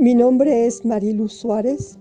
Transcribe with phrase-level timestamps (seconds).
[0.00, 1.98] Mi nombre es Marilu Suárez.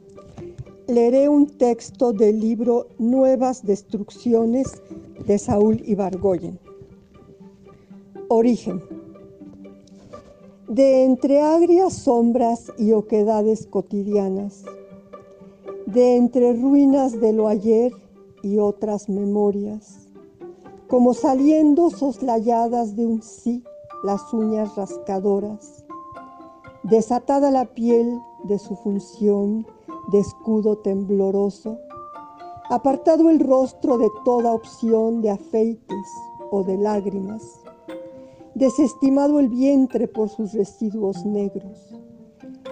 [0.86, 4.84] Leeré un texto del libro Nuevas Destrucciones
[5.26, 6.60] de Saúl Ibargoyen.
[8.28, 8.84] Origen.
[10.68, 14.64] De entre agrias sombras y oquedades cotidianas,
[15.88, 17.92] de entre ruinas de lo ayer
[18.44, 20.08] y otras memorias,
[20.88, 23.64] como saliendo soslayadas de un sí
[24.04, 25.87] las uñas rascadoras,
[26.90, 29.68] desatada la piel de su función
[30.12, 31.78] de escudo tembloroso,
[32.70, 36.08] apartado el rostro de toda opción de afeites
[36.50, 37.44] o de lágrimas,
[38.56, 41.94] desestimado el vientre por sus residuos negros,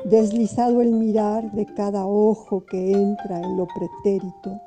[0.05, 4.61] deslizado el mirar de cada ojo que entra en lo pretérito,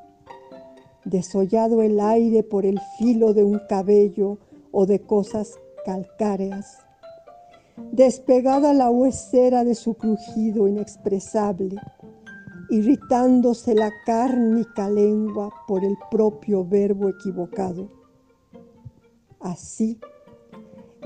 [1.05, 4.37] desollado el aire por el filo de un cabello
[4.71, 6.77] o de cosas calcáreas,
[7.91, 11.75] despegada la huesera de su crujido inexpresable,
[12.69, 17.89] irritándose la cárnica lengua por el propio verbo equivocado.
[19.39, 19.99] Así,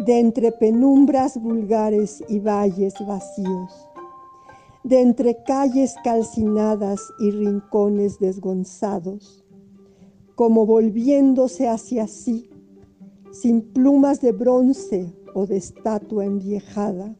[0.05, 3.89] de entre penumbras vulgares y valles vacíos,
[4.83, 9.43] de entre calles calcinadas y rincones desgonzados,
[10.35, 12.49] como volviéndose hacia sí,
[13.31, 17.15] sin plumas de bronce o de estatua enviejada,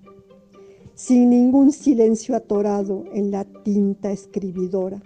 [0.96, 5.02] sin ningún silencio atorado en la tinta escribidora.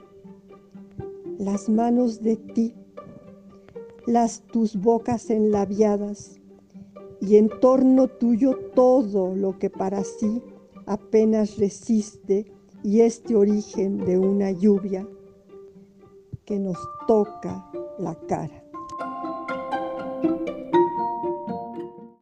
[1.37, 2.73] Las manos de ti,
[4.05, 6.39] las tus bocas enlabiadas,
[7.19, 10.41] y en torno tuyo todo lo que para sí
[10.85, 12.45] apenas resiste
[12.83, 15.07] y este origen de una lluvia
[16.45, 17.69] que nos toca
[17.99, 18.63] la cara.